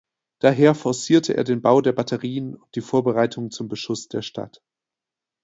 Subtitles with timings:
[0.39, 4.63] Daher forcierte er den Bau der Batterien und die Vorbereitungen zum Beschuss der Stadt.